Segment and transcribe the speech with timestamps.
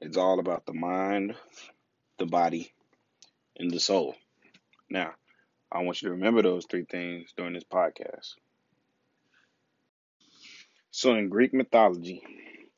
[0.00, 1.34] It's all about the mind,
[2.18, 2.72] the body,
[3.56, 4.14] and the soul.
[4.88, 5.14] Now,
[5.72, 8.34] I want you to remember those three things during this podcast.
[10.92, 12.22] So, in Greek mythology,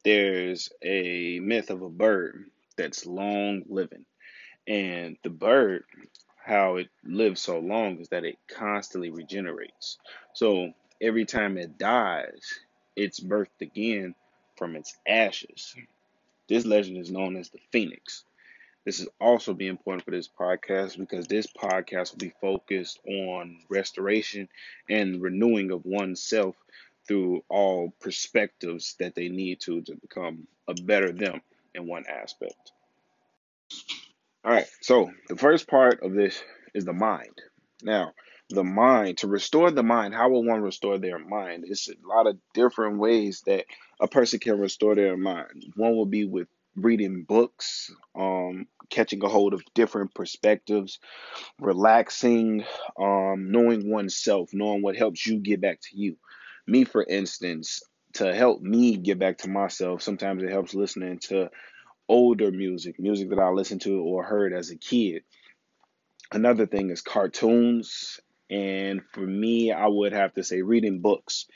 [0.03, 2.46] there's a myth of a bird
[2.77, 4.07] that's long living.
[4.66, 5.84] And the bird,
[6.43, 9.98] how it lives so long is that it constantly regenerates.
[10.32, 12.61] So, every time it dies,
[12.96, 14.14] it's birthed again
[14.57, 15.77] from its ashes.
[16.51, 18.24] This legend is known as the phoenix.
[18.84, 23.61] This is also be important for this podcast because this podcast will be focused on
[23.69, 24.48] restoration
[24.88, 26.57] and renewing of oneself
[27.07, 31.41] through all perspectives that they need to to become a better them
[31.73, 32.73] in one aspect.
[34.45, 36.43] All right, so the first part of this
[36.74, 37.41] is the mind.
[37.85, 38.12] Now,
[38.50, 41.64] the mind, to restore the mind, how will one restore their mind?
[41.66, 43.64] It's a lot of different ways that
[44.00, 45.64] a person can restore their mind.
[45.76, 50.98] One will be with reading books, um, catching a hold of different perspectives,
[51.60, 52.65] relaxing,
[52.98, 56.16] um, knowing oneself, knowing what helps you get back to you.
[56.66, 57.82] Me, for instance,
[58.14, 61.51] to help me get back to myself, sometimes it helps listening to
[62.09, 65.22] older music, music that I listened to or heard as a kid.
[66.32, 68.20] Another thing is cartoons.
[68.50, 71.47] And for me, I would have to say reading books.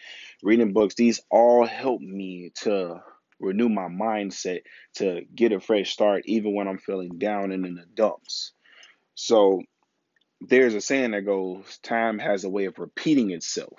[0.42, 3.02] Reading books, these all help me to
[3.40, 4.62] renew my mindset
[4.96, 8.52] to get a fresh start, even when I'm feeling down and in the dumps.
[9.14, 9.62] So
[10.40, 13.78] there's a saying that goes, time has a way of repeating itself.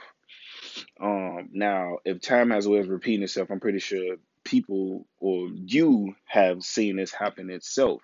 [1.00, 5.50] Um, now, if time has a way of repeating itself, I'm pretty sure people or
[5.54, 8.02] you have seen this happen itself.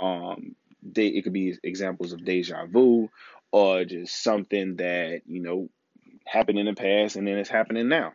[0.00, 3.10] Um, they, it could be examples of deja vu
[3.52, 5.68] or just something that, you know,
[6.26, 8.12] happened in the past and then it's happening now.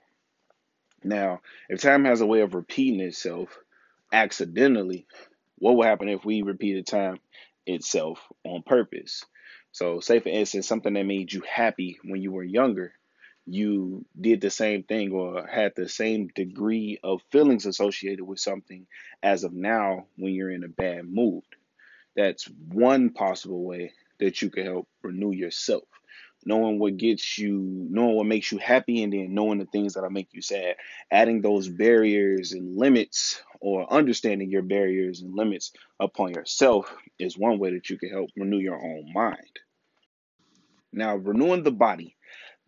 [1.04, 3.58] Now, if time has a way of repeating itself
[4.12, 5.06] accidentally,
[5.58, 7.20] what will happen if we repeated time
[7.66, 9.24] itself on purpose?
[9.72, 12.94] So, say for instance, something that made you happy when you were younger,
[13.46, 18.88] you did the same thing or had the same degree of feelings associated with something
[19.22, 21.44] as of now when you're in a bad mood.
[22.16, 25.84] That's one possible way that you can help renew yourself
[26.46, 30.10] knowing what gets you, knowing what makes you happy, and then knowing the things that'll
[30.10, 30.76] make you sad.
[31.12, 37.58] Adding those barriers and limits, or understanding your barriers and limits upon yourself, is one
[37.58, 39.60] way that you can help renew your own mind.
[40.94, 42.16] Now, renewing the body.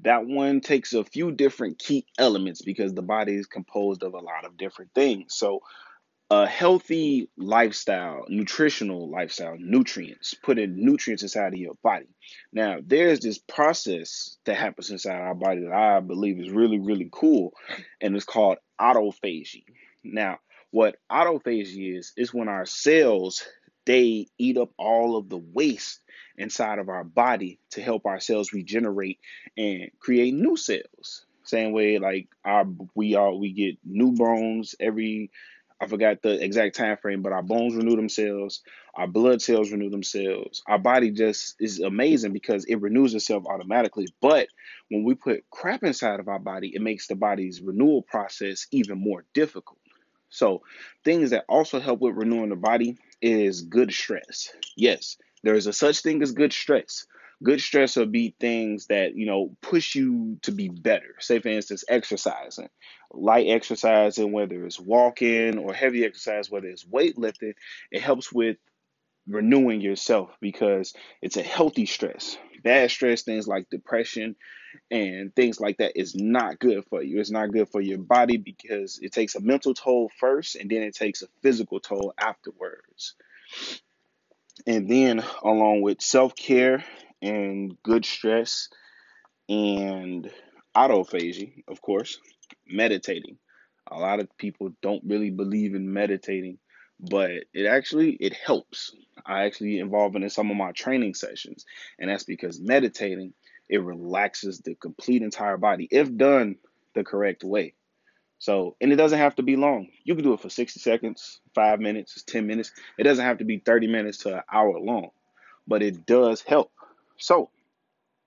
[0.02, 4.20] That one takes a few different key elements because the body is composed of a
[4.20, 5.34] lot of different things.
[5.36, 5.62] So,
[6.30, 12.08] a healthy lifestyle, nutritional lifestyle, nutrients, putting nutrients inside of your body.
[12.52, 17.10] Now, there's this process that happens inside our body that I believe is really, really
[17.12, 17.54] cool,
[18.02, 19.64] and it's called autophagy.
[20.04, 20.40] Now,
[20.72, 23.46] what autophagy is, is when our cells
[23.88, 26.02] they eat up all of the waste
[26.38, 29.18] inside of our body to help our cells regenerate
[29.58, 31.26] and create new cells.
[31.44, 35.32] Same way like our we all we get new bones every
[35.80, 38.62] I forgot the exact time frame, but our bones renew themselves,
[38.96, 40.64] our blood cells renew themselves.
[40.68, 44.08] Our body just is amazing because it renews itself automatically.
[44.20, 44.48] But
[44.90, 48.98] when we put crap inside of our body, it makes the body's renewal process even
[48.98, 49.80] more difficult.
[50.30, 50.64] So,
[51.04, 54.52] things that also help with renewing the body is good stress.
[54.76, 57.06] Yes, there is a such thing as good stress.
[57.44, 61.16] Good stress will be things that, you know, push you to be better.
[61.20, 62.70] Say, for instance, exercising,
[63.12, 67.54] light exercising, whether it's walking or heavy exercise, whether it's weightlifting,
[67.92, 68.58] it helps with
[69.28, 72.38] renewing yourself because it's a healthy stress.
[72.64, 74.36] Bad stress, things like depression
[74.90, 77.20] and things like that, is not good for you.
[77.20, 80.82] It's not good for your body because it takes a mental toll first and then
[80.82, 83.14] it takes a physical toll afterwards.
[84.66, 86.84] And then, along with self care
[87.22, 88.70] and good stress
[89.50, 90.30] and
[90.76, 92.20] autophagy, of course,
[92.68, 93.38] meditating.
[93.90, 96.58] A lot of people don't really believe in meditating,
[97.00, 98.94] but it actually it helps.
[99.26, 101.66] I actually involve it in some of my training sessions,
[102.00, 103.34] and that's because meditating
[103.70, 106.56] it relaxes the complete entire body if done
[106.96, 107.74] the correct way.
[108.40, 109.88] So, and it doesn't have to be long.
[110.04, 112.72] You can do it for 60 seconds, 5 minutes, 10 minutes.
[112.98, 115.10] It doesn't have to be 30 minutes to an hour long,
[115.68, 116.72] but it does help.
[117.18, 117.50] So,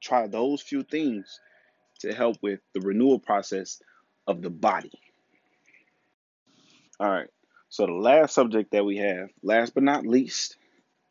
[0.01, 1.41] try those few things
[2.01, 3.81] to help with the renewal process
[4.27, 4.93] of the body.
[6.99, 7.29] All right.
[7.69, 10.57] So the last subject that we have, last but not least,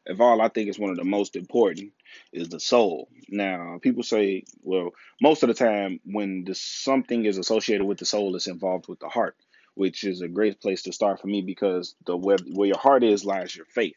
[0.08, 1.94] of all, I think is one of the most important,
[2.34, 3.08] is the soul.
[3.30, 4.92] Now, people say, well,
[5.22, 9.00] most of the time when the, something is associated with the soul, it's involved with
[9.00, 9.36] the heart,
[9.76, 13.04] which is a great place to start for me because the where, where your heart
[13.04, 13.96] is lies your faith.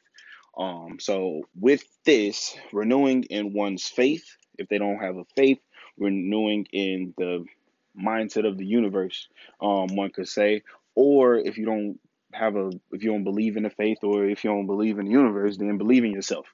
[0.57, 4.25] Um, so with this, renewing in one's faith,
[4.59, 5.59] if they don't have a faith,
[5.99, 7.45] renewing in the
[7.99, 9.29] mindset of the universe,
[9.61, 10.63] um, one could say,
[10.95, 11.99] or if you don't
[12.33, 15.07] have a if you don't believe in the faith or if you don't believe in
[15.07, 16.47] the universe, then believe in yourself.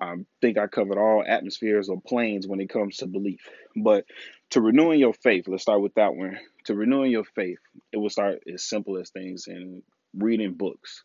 [0.00, 3.40] I think I covered all atmospheres or planes when it comes to belief.
[3.76, 4.04] But
[4.50, 6.38] to renewing your faith, let's start with that one.
[6.64, 7.58] To renewing your faith,
[7.92, 9.82] it will start as simple as things and
[10.14, 11.02] reading books.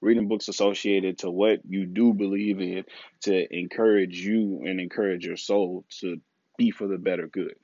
[0.00, 2.84] Reading books associated to what you do believe in
[3.22, 6.20] to encourage you and encourage your soul to
[6.56, 7.54] be for the better good.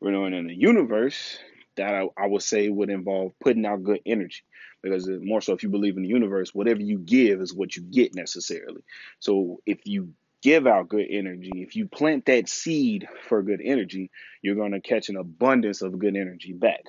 [0.00, 1.38] Renewing in the universe,
[1.76, 4.42] that I, I would say would involve putting out good energy.
[4.82, 7.82] Because more so if you believe in the universe whatever you give is what you
[7.82, 8.82] get necessarily.
[9.18, 14.10] So if you give out good energy if you plant that seed for good energy
[14.40, 16.84] you're going to catch an abundance of good energy back.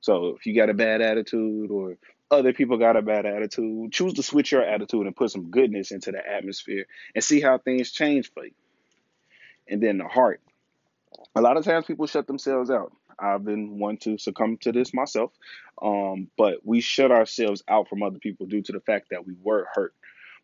[0.00, 1.98] So if you got a bad attitude or
[2.30, 5.90] other people got a bad attitude choose to switch your attitude and put some goodness
[5.90, 8.52] into the atmosphere and see how things change for you
[9.68, 10.40] and then the heart
[11.34, 14.94] a lot of times people shut themselves out I've been one to succumb to this
[14.94, 15.32] myself.
[15.82, 19.34] Um, but we shut ourselves out from other people due to the fact that we
[19.42, 19.94] were hurt.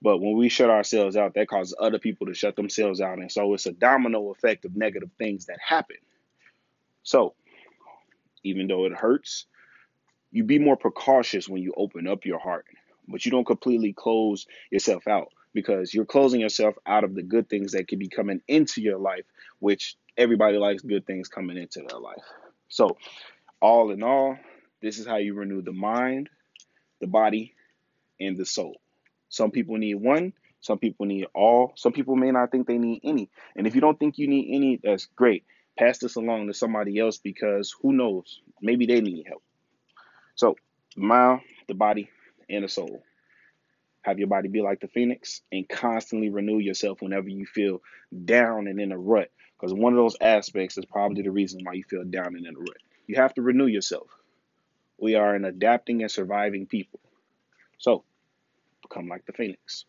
[0.03, 3.19] But when we shut ourselves out, that causes other people to shut themselves out.
[3.19, 5.97] And so it's a domino effect of negative things that happen.
[7.03, 7.35] So
[8.43, 9.47] even though it hurts,
[10.35, 12.67] you be more precautious when you open up your heart,
[13.07, 17.49] but you don't completely close yourself out because you're closing yourself out of the good
[17.49, 19.25] things that could be coming into your life,
[19.61, 22.25] which everybody likes good things coming into their life.
[22.69, 22.97] So,
[23.61, 24.37] all in all,
[24.83, 26.29] this is how you renew the mind,
[27.01, 27.55] the body,
[28.19, 28.81] and the soul.
[29.29, 33.03] Some people need one, some people need all, some people may not think they need
[33.05, 33.31] any.
[33.55, 35.45] And if you don't think you need any, that's great.
[35.79, 38.41] Pass this along to somebody else because who knows?
[38.61, 39.45] Maybe they need help.
[40.35, 40.57] So,
[40.97, 42.11] mind, the body,
[42.49, 43.03] and the soul.
[44.03, 47.81] Have your body be like the phoenix and constantly renew yourself whenever you feel
[48.25, 49.31] down and in a rut.
[49.59, 52.55] Because one of those aspects is probably the reason why you feel down and in
[52.55, 52.77] a rut.
[53.07, 54.09] You have to renew yourself.
[54.99, 57.01] We are an adapting and surviving people.
[57.79, 58.05] So,
[58.83, 59.87] become like the phoenix.